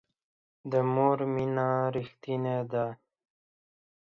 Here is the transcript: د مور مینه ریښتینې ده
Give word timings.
د 0.71 0.73
مور 0.93 1.17
مینه 1.33 1.69
ریښتینې 1.93 2.57
ده 2.71 2.85